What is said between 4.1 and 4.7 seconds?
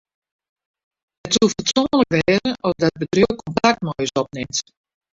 opnimt.